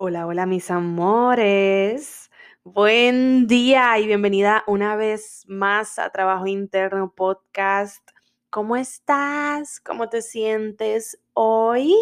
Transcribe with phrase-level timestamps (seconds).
[0.00, 2.30] Hola, hola mis amores.
[2.62, 8.08] Buen día y bienvenida una vez más a Trabajo Interno Podcast.
[8.48, 9.80] ¿Cómo estás?
[9.80, 11.96] ¿Cómo te sientes hoy?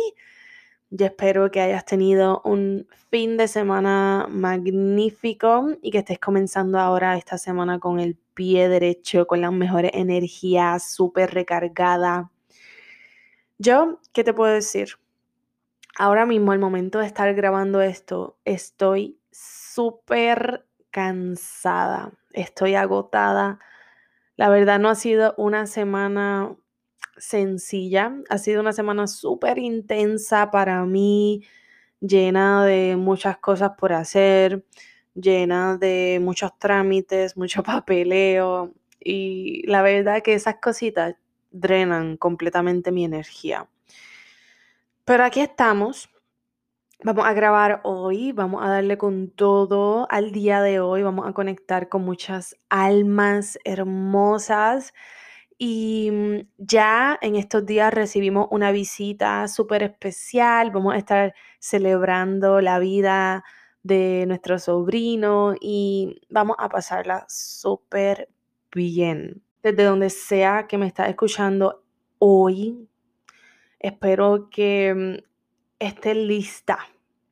[0.90, 7.16] Yo espero que hayas tenido un fin de semana magnífico y que estés comenzando ahora
[7.16, 12.30] esta semana con el pie derecho, con las mejores energías, súper recargada.
[13.56, 14.98] Yo, ¿qué te puedo decir?
[15.98, 23.58] Ahora mismo, al momento de estar grabando esto, estoy súper cansada, estoy agotada.
[24.36, 26.56] La verdad no ha sido una semana
[27.18, 31.42] sencilla, ha sido una semana súper intensa para mí,
[32.00, 34.64] llena de muchas cosas por hacer,
[35.14, 41.16] llena de muchos trámites, mucho papeleo y la verdad que esas cositas
[41.50, 43.68] drenan completamente mi energía.
[45.06, 46.10] Pero aquí estamos.
[47.04, 51.32] Vamos a grabar hoy, vamos a darle con todo al día de hoy, vamos a
[51.32, 54.92] conectar con muchas almas hermosas.
[55.58, 62.60] Y mm, ya en estos días recibimos una visita súper especial, vamos a estar celebrando
[62.60, 63.44] la vida
[63.84, 68.28] de nuestro sobrino y vamos a pasarla súper
[68.72, 69.40] bien.
[69.62, 71.84] Desde donde sea que me estás escuchando
[72.18, 72.88] hoy,
[73.86, 75.24] Espero que mm,
[75.78, 76.76] esté lista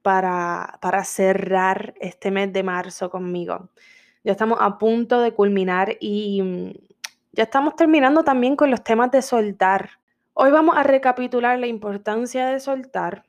[0.03, 3.71] para, para cerrar este mes de marzo conmigo.
[4.23, 6.73] Ya estamos a punto de culminar y mm,
[7.33, 9.99] ya estamos terminando también con los temas de soltar.
[10.33, 13.25] Hoy vamos a recapitular la importancia de soltar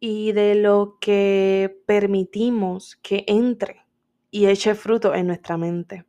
[0.00, 3.86] y de lo que permitimos que entre
[4.32, 6.04] y eche fruto en nuestra mente.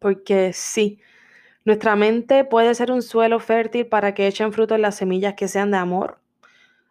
[0.00, 0.98] Porque sí,
[1.64, 5.70] nuestra mente puede ser un suelo fértil para que echen fruto las semillas que sean
[5.70, 6.18] de amor,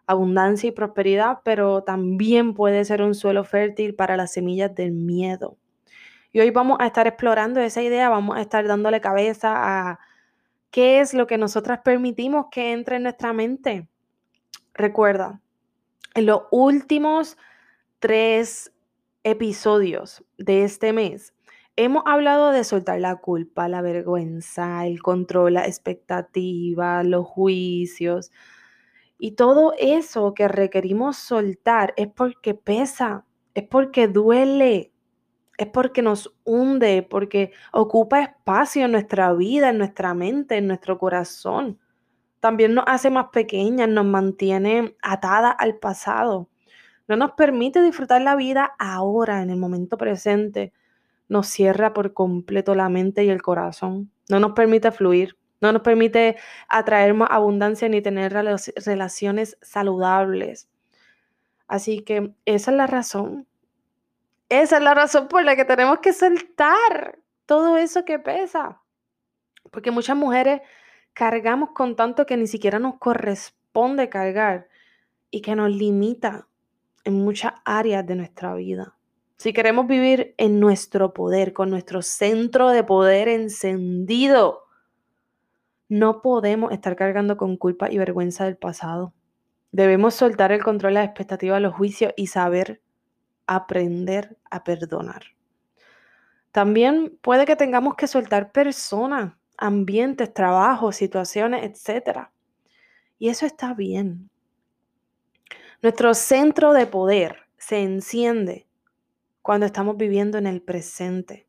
[0.05, 5.57] abundancia y prosperidad, pero también puede ser un suelo fértil para las semillas del miedo.
[6.31, 9.99] Y hoy vamos a estar explorando esa idea, vamos a estar dándole cabeza a
[10.69, 13.89] qué es lo que nosotras permitimos que entre en nuestra mente.
[14.73, 15.41] Recuerda,
[16.13, 17.37] en los últimos
[17.99, 18.71] tres
[19.23, 21.33] episodios de este mes,
[21.77, 28.31] Hemos hablado de soltar la culpa, la vergüenza, el control, la expectativa, los juicios.
[29.17, 34.91] Y todo eso que requerimos soltar es porque pesa, es porque duele,
[35.57, 40.97] es porque nos hunde, porque ocupa espacio en nuestra vida, en nuestra mente, en nuestro
[40.97, 41.79] corazón.
[42.41, 46.49] También nos hace más pequeñas, nos mantiene atadas al pasado.
[47.07, 50.73] No nos permite disfrutar la vida ahora, en el momento presente
[51.31, 54.11] nos cierra por completo la mente y el corazón.
[54.27, 56.35] No nos permite fluir, no nos permite
[56.67, 60.67] atraer más abundancia ni tener relaciones saludables.
[61.69, 63.47] Así que esa es la razón.
[64.49, 68.81] Esa es la razón por la que tenemos que soltar todo eso que pesa.
[69.71, 70.59] Porque muchas mujeres
[71.13, 74.67] cargamos con tanto que ni siquiera nos corresponde cargar
[75.29, 76.49] y que nos limita
[77.05, 78.97] en muchas áreas de nuestra vida.
[79.41, 84.67] Si queremos vivir en nuestro poder, con nuestro centro de poder encendido,
[85.89, 89.15] no podemos estar cargando con culpa y vergüenza del pasado.
[89.71, 92.83] Debemos soltar el control, las expectativas, los juicios y saber
[93.47, 95.23] aprender a perdonar.
[96.51, 102.27] También puede que tengamos que soltar personas, ambientes, trabajos, situaciones, etc.
[103.17, 104.29] Y eso está bien.
[105.81, 108.67] Nuestro centro de poder se enciende
[109.41, 111.47] cuando estamos viviendo en el presente,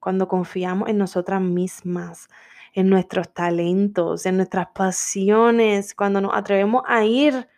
[0.00, 2.28] cuando confiamos en nosotras mismas,
[2.74, 7.48] en nuestros talentos, en nuestras pasiones, cuando nos atrevemos a ir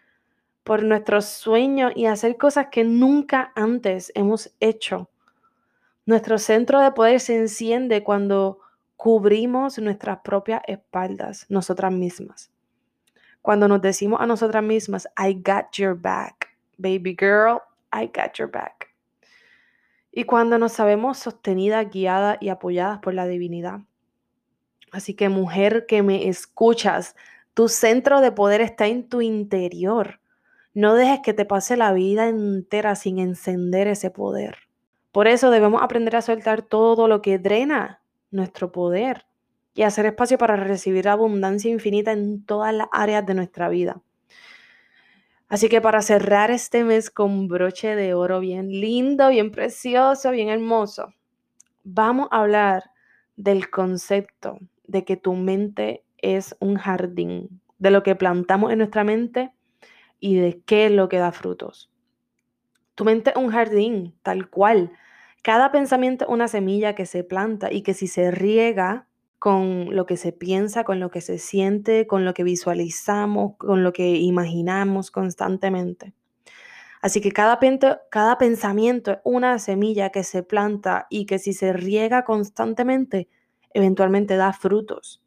[0.63, 5.09] por nuestros sueños y hacer cosas que nunca antes hemos hecho.
[6.05, 8.61] Nuestro centro de poder se enciende cuando
[8.97, 12.51] cubrimos nuestras propias espaldas, nosotras mismas.
[13.43, 17.61] Cuando nos decimos a nosotras mismas, I got your back, baby girl,
[17.93, 18.76] I got your back.
[20.19, 23.81] Y cuando nos sabemos sostenidas, guiadas y apoyadas por la divinidad.
[24.91, 27.17] Así que mujer que me escuchas,
[27.53, 30.21] tu centro de poder está en tu interior.
[30.73, 34.57] No dejes que te pase la vida entera sin encender ese poder.
[35.13, 39.27] Por eso debemos aprender a soltar todo lo que drena nuestro poder
[39.75, 44.01] y hacer espacio para recibir abundancia infinita en todas las áreas de nuestra vida.
[45.49, 50.49] Así que para cerrar este mes con broche de oro bien lindo, bien precioso, bien
[50.49, 51.15] hermoso,
[51.85, 52.91] vamos a hablar
[53.37, 59.05] del concepto de que tu mente es un jardín, de lo que plantamos en nuestra
[59.05, 59.53] mente
[60.19, 61.93] y de qué es lo que da frutos.
[62.97, 64.91] Tu mente es un jardín, tal cual.
[65.43, 69.07] Cada pensamiento es una semilla que se planta y que si se riega
[69.47, 73.85] con lo que se piensa, con lo que se siente, con lo que visualizamos, con
[73.85, 76.15] lo que imaginamos constantemente.
[77.01, 77.61] Así que cada,
[78.39, 83.29] pensamiento es una semilla que se planta y que si se riega constantemente,
[83.73, 85.23] eventualmente da frutos.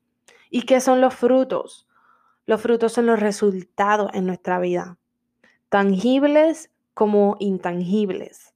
[0.49, 1.87] ¿Y qué son los frutos?
[2.45, 4.97] Los frutos son los resultados en nuestra vida,
[5.69, 8.53] tangibles como intangibles.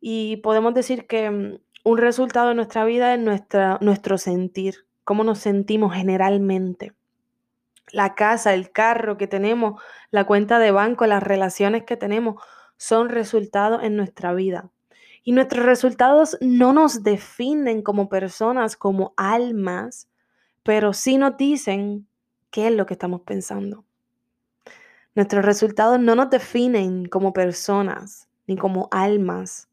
[0.00, 5.22] Y podemos decir que mm, un resultado de nuestra vida es nuestra, nuestro sentir, cómo
[5.22, 6.94] nos sentimos generalmente.
[7.92, 9.80] La casa, el carro que tenemos,
[10.10, 12.42] la cuenta de banco, las relaciones que tenemos,
[12.76, 14.68] son resultados en nuestra vida.
[15.22, 20.08] Y nuestros resultados no nos definen como personas, como almas,
[20.64, 22.08] pero sí nos dicen
[22.50, 23.84] qué es lo que estamos pensando.
[25.14, 29.68] Nuestros resultados no nos definen como personas ni como almas,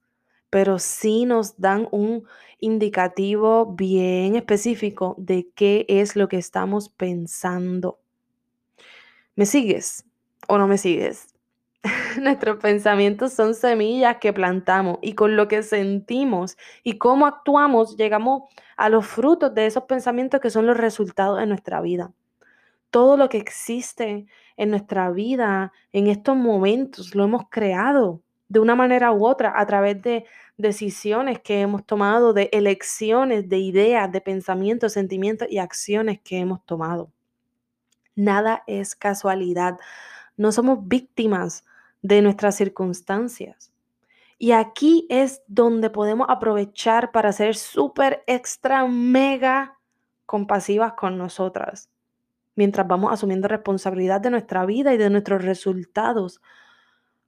[0.53, 2.27] pero sí nos dan un
[2.59, 7.99] indicativo bien específico de qué es lo que estamos pensando.
[9.35, 10.05] ¿Me sigues
[10.47, 11.33] o no me sigues?
[12.21, 18.43] Nuestros pensamientos son semillas que plantamos y con lo que sentimos y cómo actuamos llegamos
[18.77, 22.13] a los frutos de esos pensamientos que son los resultados de nuestra vida.
[22.91, 24.27] Todo lo que existe
[24.57, 28.21] en nuestra vida en estos momentos lo hemos creado
[28.53, 30.25] de una manera u otra a través de
[30.57, 36.63] decisiones que hemos tomado, de elecciones, de ideas, de pensamientos, sentimientos y acciones que hemos
[36.63, 37.11] tomado.
[38.15, 39.79] Nada es casualidad.
[40.37, 41.65] No somos víctimas
[42.03, 43.71] de nuestras circunstancias.
[44.37, 49.79] Y aquí es donde podemos aprovechar para ser súper, extra, mega
[50.27, 51.89] compasivas con nosotras,
[52.55, 56.39] mientras vamos asumiendo responsabilidad de nuestra vida y de nuestros resultados.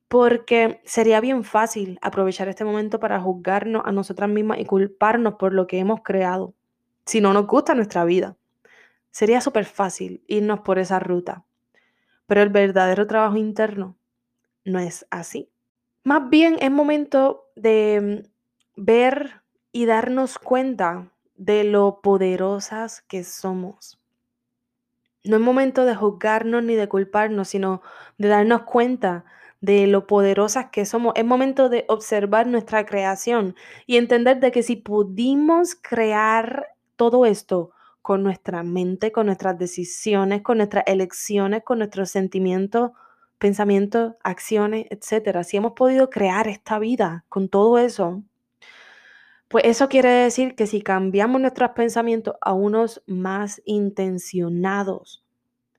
[0.08, 5.54] Porque sería bien fácil aprovechar este momento para juzgarnos a nosotras mismas y culparnos por
[5.54, 6.54] lo que hemos creado,
[7.06, 8.38] si no nos gusta nuestra vida.
[9.12, 11.46] Sería súper fácil irnos por esa ruta.
[12.28, 13.96] Pero el verdadero trabajo interno
[14.66, 15.50] no es así.
[16.04, 24.00] Más bien es momento de mm, ver y darnos cuenta de lo poderosas que somos.
[25.24, 27.82] No es momento de juzgarnos ni de culparnos, sino
[28.18, 29.26] de darnos cuenta
[29.62, 31.14] de lo poderosas que somos.
[31.16, 37.72] Es momento de observar nuestra creación y entender de que si pudimos crear todo esto
[38.02, 42.92] con nuestra mente, con nuestras decisiones, con nuestras elecciones, con nuestros sentimientos,
[43.40, 48.24] pensamientos, acciones, etcétera, si hemos podido crear esta vida con todo eso,
[49.48, 55.24] pues eso quiere decir que si cambiamos nuestros pensamientos a unos más intencionados,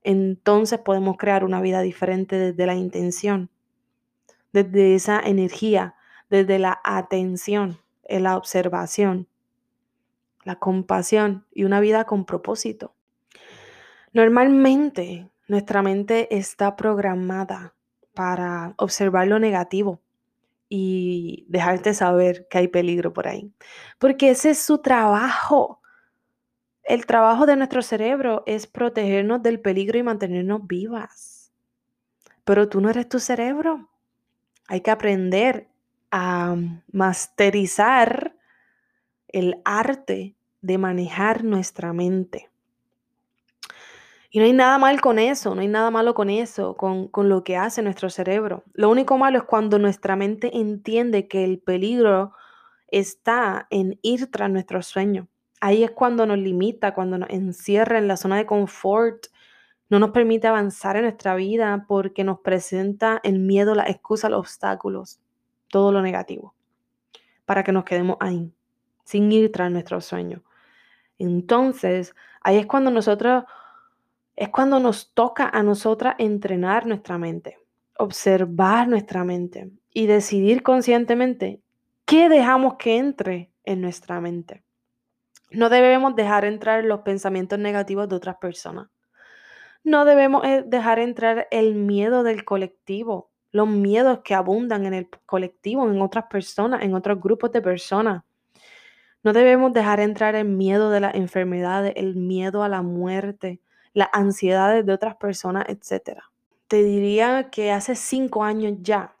[0.03, 3.49] entonces podemos crear una vida diferente desde la intención.
[4.63, 5.95] Desde esa energía,
[6.29, 7.77] desde la atención,
[8.09, 9.27] la observación,
[10.43, 12.95] la compasión y una vida con propósito.
[14.13, 17.75] Normalmente nuestra mente está programada
[18.13, 20.01] para observar lo negativo
[20.69, 23.53] y dejarte saber que hay peligro por ahí.
[23.99, 25.81] Porque ese es su trabajo.
[26.83, 31.51] El trabajo de nuestro cerebro es protegernos del peligro y mantenernos vivas.
[32.43, 33.89] Pero tú no eres tu cerebro.
[34.67, 35.67] Hay que aprender
[36.11, 36.55] a
[36.91, 38.35] masterizar
[39.27, 42.49] el arte de manejar nuestra mente.
[44.29, 47.29] Y no hay nada mal con eso, no hay nada malo con eso, con, con,
[47.29, 48.63] lo que hace nuestro cerebro.
[48.73, 52.33] Lo único malo es cuando nuestra mente entiende que el peligro
[52.89, 55.27] está en ir tras nuestro sueño.
[55.59, 59.27] Ahí es cuando nos limita, cuando nos encierra en la zona de confort,
[59.89, 64.39] no nos permite avanzar en nuestra vida porque nos presenta el miedo, la excusa, los
[64.39, 65.19] obstáculos,
[65.69, 66.53] todo lo negativo,
[67.45, 68.51] para que nos quedemos ahí,
[69.05, 70.43] sin ir tras nuestro sueño.
[71.17, 73.45] Entonces, ahí es cuando nosotros
[74.37, 77.57] es cuando nos toca a nosotras entrenar nuestra mente,
[77.97, 81.59] observar nuestra mente y decidir conscientemente
[82.05, 84.63] qué dejamos que entre en nuestra mente.
[85.49, 88.89] No debemos dejar entrar los pensamientos negativos de otras personas.
[89.87, 95.09] No debemos eh, dejar entrar el miedo del colectivo, los miedos que abundan en el
[95.25, 98.25] colectivo, en otras personas, en otros grupos de personas.
[99.23, 103.61] No debemos dejar entrar el miedo de las enfermedades, el miedo a la muerte,
[103.93, 106.19] las ansiedades de otras personas, etc.
[106.67, 109.15] Te diría que hace cinco años ya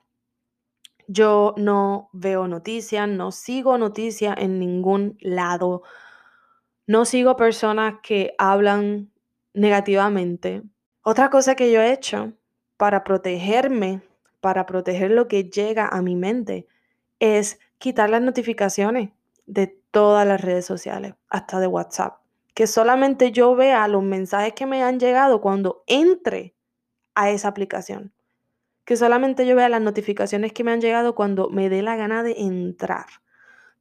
[1.07, 5.83] yo no veo noticias, no sigo noticias en ningún lado,
[6.87, 9.13] no sigo personas que hablan
[9.57, 10.63] negativamente.
[11.01, 12.33] Otra cosa que yo he hecho
[12.77, 14.01] para protegerme,
[14.39, 16.67] para proteger lo que llega a mi mente,
[17.19, 19.09] es quitar las notificaciones
[19.45, 22.19] de todas las redes sociales, hasta de WhatsApp
[22.57, 26.55] que solamente yo vea los mensajes que me han llegado cuando entre
[27.13, 28.15] a esa aplicación.
[28.83, 32.23] Que solamente yo vea las notificaciones que me han llegado cuando me dé la gana
[32.23, 33.05] de entrar.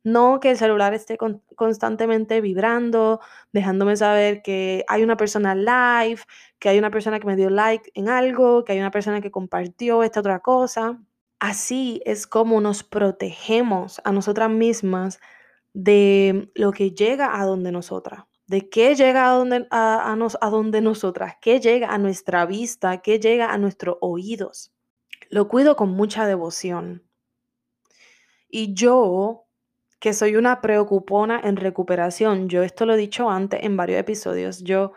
[0.07, 1.19] No que el celular esté
[1.57, 3.19] constantemente vibrando,
[3.51, 6.21] dejándome saber que hay una persona live,
[6.61, 9.33] que hay una persona que me dio like en algo, que hay una persona que
[9.33, 11.03] compartió esta otra cosa.
[11.41, 15.19] Así es como nos protegemos a nosotras mismas
[15.75, 20.81] de lo que llega a donde nosotras de qué llega a donde, a, a donde
[20.81, 24.73] nosotras, qué llega a nuestra vista, qué llega a nuestros oídos.
[25.31, 27.03] Lo cuido con mucha devoción.
[28.49, 29.46] Y yo,
[29.99, 34.63] que soy una preocupona en recuperación, yo esto lo he dicho antes en varios episodios,
[34.63, 34.93] yo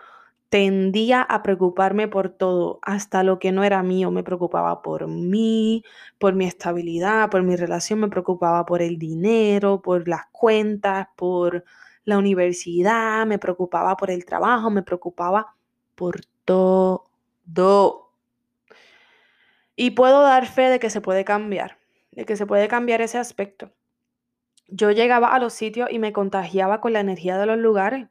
[0.50, 4.12] tendía a preocuparme por todo, hasta lo que no era mío.
[4.12, 5.84] Me preocupaba por mí,
[6.18, 11.64] por mi estabilidad, por mi relación, me preocupaba por el dinero, por las cuentas, por
[12.06, 15.56] la universidad, me preocupaba por el trabajo, me preocupaba
[15.96, 17.06] por todo.
[19.76, 21.78] Y puedo dar fe de que se puede cambiar,
[22.12, 23.72] de que se puede cambiar ese aspecto.
[24.72, 28.08] Yo llegaba a los sitios y me contagiaba con la energía de los lugares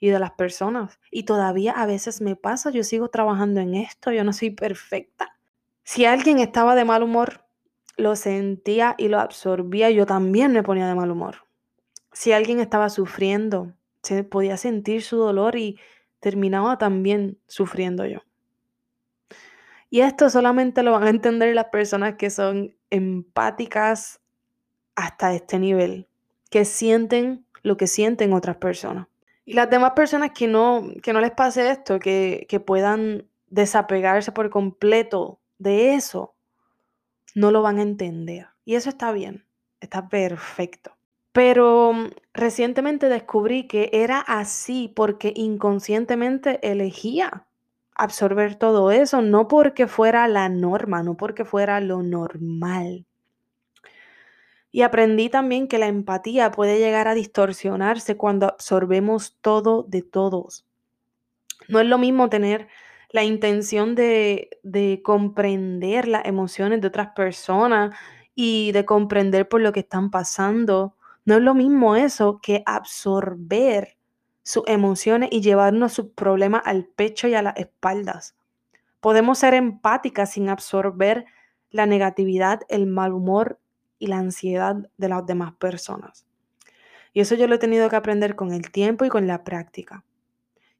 [0.00, 0.98] y de las personas.
[1.10, 5.36] Y todavía a veces me pasa, yo sigo trabajando en esto, yo no soy perfecta.
[5.82, 7.44] Si alguien estaba de mal humor,
[7.96, 11.44] lo sentía y lo absorbía, yo también me ponía de mal humor
[12.14, 15.78] si alguien estaba sufriendo, se podía sentir su dolor y
[16.20, 18.20] terminaba también sufriendo yo.
[19.90, 24.20] Y esto solamente lo van a entender las personas que son empáticas
[24.94, 26.08] hasta este nivel,
[26.50, 29.08] que sienten lo que sienten otras personas.
[29.44, 34.32] Y las demás personas que no, que no les pase esto, que, que puedan desapegarse
[34.32, 36.34] por completo de eso,
[37.34, 38.48] no lo van a entender.
[38.64, 39.46] Y eso está bien,
[39.80, 40.96] está perfecto.
[41.32, 47.46] Pero mm, recientemente descubrí que era así porque inconscientemente elegía
[47.96, 53.06] absorber todo eso, no porque fuera la norma, no porque fuera lo normal.
[54.74, 60.66] Y aprendí también que la empatía puede llegar a distorsionarse cuando absorbemos todo de todos.
[61.68, 62.66] No es lo mismo tener
[63.10, 67.96] la intención de, de comprender las emociones de otras personas
[68.34, 73.96] y de comprender por lo que están pasando no es lo mismo eso que absorber
[74.42, 78.34] sus emociones y llevarnos sus problemas al pecho y a las espaldas.
[78.98, 81.26] Podemos ser empáticas sin absorber
[81.70, 83.60] la negatividad, el mal humor
[83.98, 86.26] y la ansiedad de las demás personas.
[87.12, 90.04] Y eso yo lo he tenido que aprender con el tiempo y con la práctica.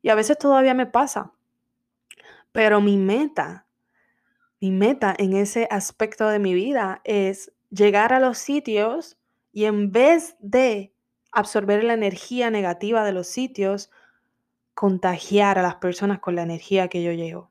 [0.03, 1.33] Y a veces todavía me pasa.
[2.53, 3.67] Pero mi meta,
[4.61, 9.17] mi meta en ese aspecto de mi vida es llegar a los sitios
[9.53, 10.93] y en vez de
[11.31, 13.91] absorber la energía negativa de los sitios,
[14.75, 17.51] contagiar a las personas con la energía que yo llevo.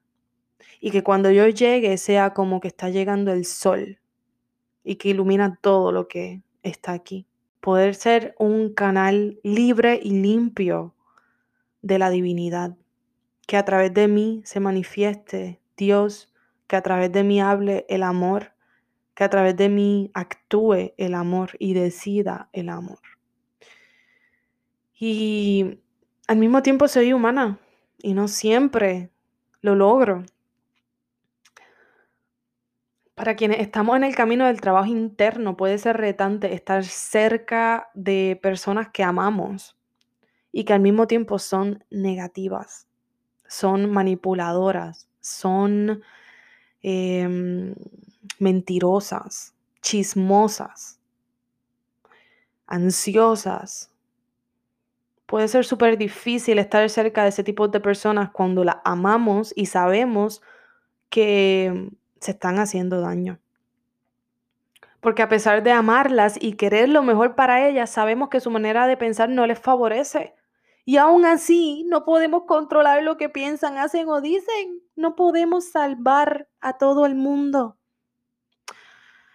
[0.80, 4.00] Y que cuando yo llegue sea como que está llegando el sol
[4.84, 7.26] y que ilumina todo lo que está aquí.
[7.62, 10.94] Poder ser un canal libre y limpio
[11.82, 12.76] de la divinidad.
[13.48, 16.34] Que a través de mí se manifieste Dios,
[16.68, 18.54] que a través de mí hable el amor,
[19.16, 23.00] que a través de mí actúe el amor y decida el amor.
[25.00, 25.80] Y
[26.28, 27.60] al mismo tiempo soy humana
[28.02, 29.10] y no siempre
[29.62, 30.24] lo logro.
[33.16, 38.40] Para quienes estamos en el camino del trabajo interno, puede ser retante estar cerca de
[38.42, 39.78] personas que amamos
[40.52, 42.88] y que al mismo tiempo son negativas,
[43.48, 46.02] son manipuladoras, son
[46.82, 47.76] em,
[48.40, 51.00] mentirosas, chismosas,
[52.66, 53.92] ansiosas.
[55.28, 59.68] Puede ser súper difícil estar cerca de ese tipo de personas cuando las amamos y
[59.68, 60.42] sabemos
[61.10, 61.92] que
[62.24, 63.40] se están haciendo daño.
[65.00, 68.88] Porque a pesar de amarlas y querer lo mejor para ellas, sabemos que su manera
[68.88, 70.34] de pensar no les favorece.
[70.86, 74.82] Y aún así, no podemos controlar lo que piensan, hacen o dicen.
[74.96, 77.78] No podemos salvar a todo el mundo.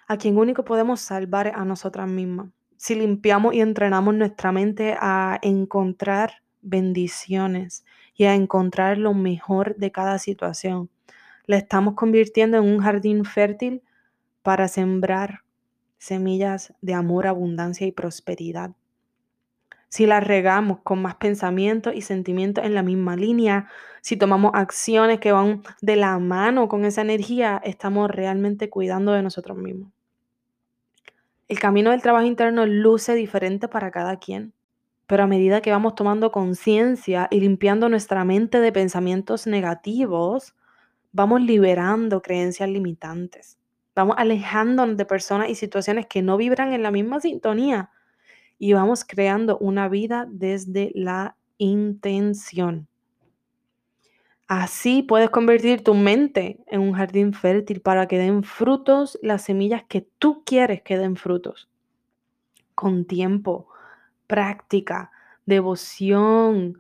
[0.06, 2.48] A quien único podemos salvar a nosotras mismas.
[2.78, 9.92] Si limpiamos y entrenamos nuestra mente a encontrar bendiciones y a encontrar lo mejor de
[9.92, 10.88] cada situación
[11.48, 13.82] la estamos convirtiendo en un jardín fértil
[14.42, 15.40] para sembrar
[15.96, 18.72] semillas de amor, abundancia y prosperidad.
[19.88, 23.66] Si las regamos con más pensamientos y sentimientos en la misma línea,
[24.02, 29.22] si tomamos acciones que van de la mano con esa energía, estamos realmente cuidando de
[29.22, 29.90] nosotros mismos.
[31.48, 34.52] El camino del trabajo interno luce diferente para cada quien,
[35.06, 40.54] pero a medida que vamos tomando conciencia y limpiando nuestra mente de pensamientos negativos,
[41.12, 43.58] vamos liberando creencias limitantes.
[43.94, 47.90] Vamos alejándonos de personas y situaciones que no vibran en la misma sintonía
[48.58, 52.88] y vamos creando una vida desde la intención.
[54.46, 59.82] Así puedes convertir tu mente en un jardín fértil para que den frutos las semillas
[59.88, 61.68] que tú quieres que den frutos.
[62.74, 63.68] Con tiempo,
[64.26, 65.10] práctica,
[65.44, 66.78] devoción,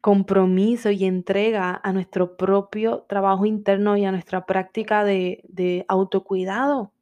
[0.00, 6.92] compromiso y entrega a nuestro propio trabajo interno y a nuestra práctica de, autocuidado.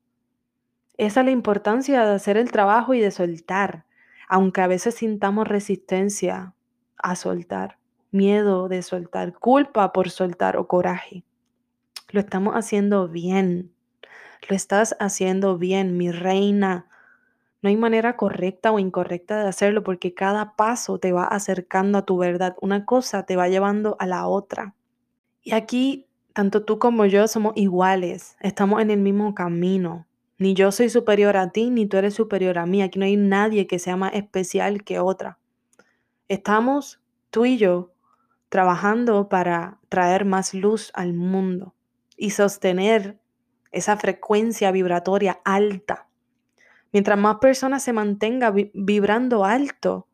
[0.97, 3.85] Esa es la importancia de hacer el trabajo y de soltar,
[4.29, 6.55] aunque a veces sintamos resistencia
[6.97, 7.79] a soltar,
[8.11, 11.23] miedo de soltar, culpa por soltar o coraje.
[12.11, 13.73] Lo estamos haciendo bien.
[14.49, 16.88] Lo estás haciendo bien, mi reina.
[17.61, 22.05] No hay manera correcta o incorrecta de hacerlo porque cada paso te va acercando a
[22.05, 22.57] tu verdad.
[22.61, 24.75] Una cosa te va llevando a la otra.
[25.43, 28.37] Y aquí, tanto tú como yo somos iguales.
[28.41, 30.07] Estamos en el mismo camino.
[30.39, 32.81] Ni yo soy superior a ti, ni tú eres superior a mí.
[32.81, 35.39] Aquí no hay nadie que sea más especial que otra.
[36.29, 37.91] Estamos, tú y yo,
[38.51, 41.75] trabajando para traer más luz al mundo
[42.17, 43.19] y sostener
[43.73, 46.08] esa frecuencia vibratoria alta
[46.93, 50.09] Mientras más personas se mantenga vibrando alto,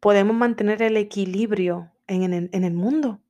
[0.00, 3.20] podemos mantener el equilibrio en el, mundo.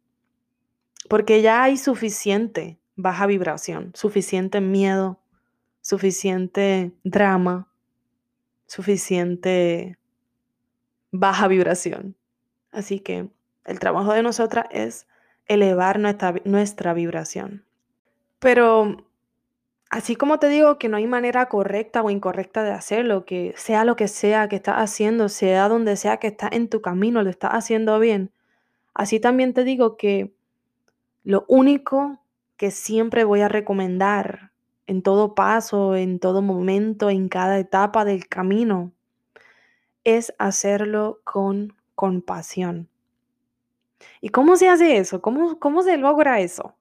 [1.09, 5.20] Porque ya hay suficiente baja vibración, suficiente miedo,
[5.80, 7.68] suficiente drama,
[8.66, 9.98] suficiente
[11.11, 12.16] baja vibración.
[12.70, 13.28] Así que
[13.64, 15.06] el trabajo de nosotras es
[15.46, 17.64] elevar nuestra, nuestra vibración.
[18.38, 19.09] Pero
[19.96, 23.87] Así como te digo que no hay manera correcta o incorrecta de hacerlo, que sea
[23.87, 27.30] lo que sea que estás haciendo, sea donde sea que estás en tu camino, lo
[27.30, 28.30] estás haciendo bien.
[28.92, 30.35] Así también te digo que
[31.24, 32.20] lo único
[32.59, 34.50] que siempre voy a recomendar
[34.87, 38.92] en todo paso, en todo momento, en cada etapa del camino,
[40.04, 42.90] es hacerlo con compasión.
[44.20, 45.22] ¿Y cómo se hace eso?
[45.22, 46.74] ¿Cómo, cómo se logra eso?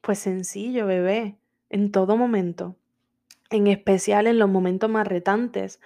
[0.00, 1.38] Pues sencillo, bebé
[1.74, 2.76] en todo momento,
[3.50, 5.80] en especial en los momentos más retantes,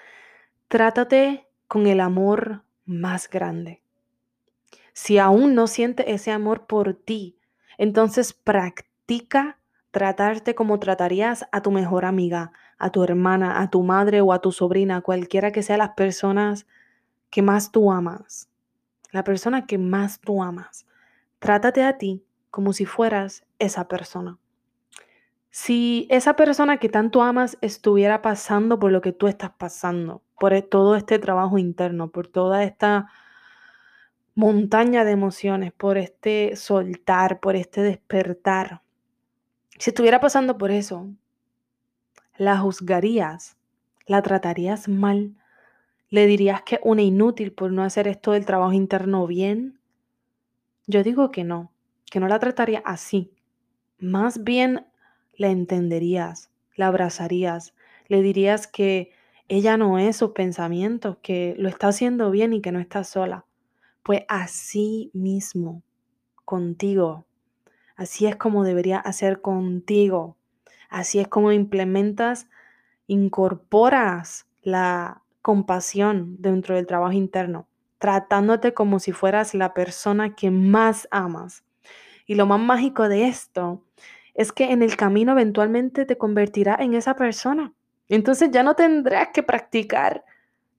[0.68, 3.81] trátate con el amor más grande.
[4.92, 7.38] Si aún no sientes ese amor por ti,
[7.79, 14.20] entonces practica tratarte como tratarías a tu mejor amiga, a tu hermana, a tu madre
[14.20, 16.66] o a tu sobrina, cualquiera que sea las personas
[17.31, 18.51] que más tú amas.
[19.11, 20.87] La persona que más tú amas.
[21.38, 24.38] Trátate a ti como si fueras esa persona
[25.61, 30.53] Si esa persona que tanto amas estuviera pasando por lo que tú estás pasando, por
[30.53, 33.11] e, todo este trabajo interno, por toda esta
[34.37, 38.83] montaña de emociones, por este soltar, por este despertar,
[39.81, 41.09] si estuviera pasando por eso,
[42.37, 43.57] la juzgarías,
[44.07, 45.35] la tratarías mal,
[46.09, 49.81] le dirías que una inútil por no hacer esto del trabajo interno bien.
[50.87, 51.73] Yo digo que no,
[52.09, 53.33] que no la trataría así.
[53.99, 54.87] Más bien
[55.38, 57.74] la entenderías, la abrazarías,
[58.09, 59.12] le dirías que
[59.48, 63.46] ella no es sus pensamientos, que lo está haciendo bien y que no está sola.
[64.03, 65.83] Pues así mismo,
[66.44, 67.24] contigo.
[67.96, 70.37] Así es como debería hacer contigo.
[70.90, 72.48] Así es como implementas,
[73.07, 81.09] incorporas la compasión dentro del trabajo interno, tratándote como si fueras la persona que más
[81.11, 81.64] amas.
[82.27, 83.83] Y lo más mágico de esto
[84.38, 87.72] es que en el camino eventualmente te convertirás en esa persona.
[88.09, 90.24] Entonces ya no tendrás que practicar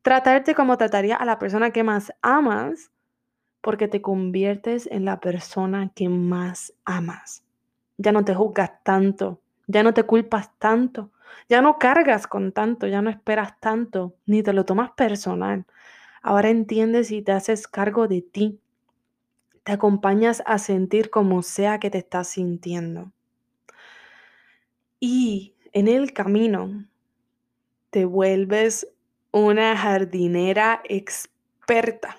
[0.02, 2.90] tratarte como trataría a la persona que más amas,
[3.60, 7.44] porque te conviertes en la persona que más amas.
[7.98, 11.12] Ya no te juzgas tanto, ya no te culpas tanto,
[11.50, 15.66] ya no cargas con tanto, ya no esperas tanto, ni te lo tomas personal.
[16.22, 18.62] Ahora entiendes y te haces cargo de ti.
[19.66, 23.12] Te acompañas a sentir como sea que te estás sintiendo.
[25.00, 26.86] Y en el camino
[27.90, 28.88] te vuelves
[29.32, 32.18] una jardinera experta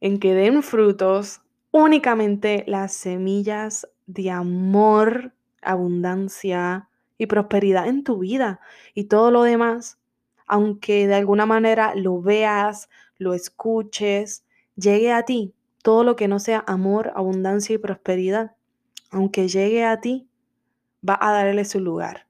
[0.00, 8.60] en que den frutos únicamente las semillas de amor, abundancia y prosperidad en tu vida.
[8.94, 9.98] Y todo lo demás,
[10.46, 16.38] aunque de alguna manera lo veas, lo escuches, llegue a ti, todo lo que no
[16.38, 18.56] sea amor, abundancia y prosperidad,
[19.10, 20.28] aunque llegue a ti,
[21.08, 22.26] va a darle su lugar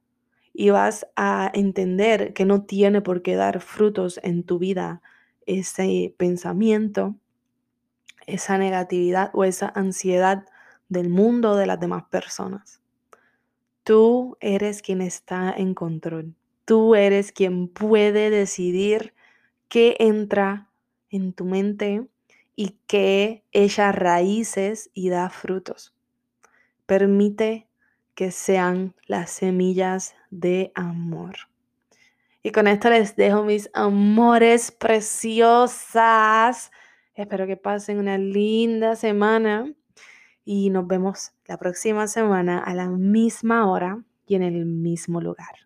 [0.52, 5.02] y vas a entender que no tiene por qué dar frutos en tu vida
[5.44, 7.14] ese pensamiento,
[8.26, 10.44] esa negatividad o esa ansiedad
[10.88, 12.80] del mundo de las demás personas.
[13.84, 16.34] Tú eres quien está en control.
[16.64, 19.14] Tú eres quien puede decidir
[19.68, 20.68] qué entra
[21.10, 22.08] en tu mente
[22.56, 25.94] y qué echa raíces y da frutos.
[26.86, 27.68] Permite
[28.16, 31.36] que sean las semillas de amor.
[32.42, 35.92] Y con esto les dejo mis amores preciosas.
[37.14, 39.72] Espero que pasen una linda semana
[40.44, 45.65] y nos vemos la próxima semana a la misma hora y en el mismo lugar.